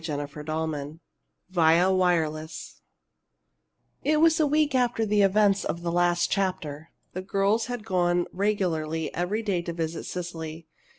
[0.03, 0.99] CHAPTER XIII
[1.51, 2.81] VIA WIRELESS
[4.03, 6.89] It was a week after the events of the last chapter.
[7.13, 10.65] The girls had gone regularly every day to visit Cecily.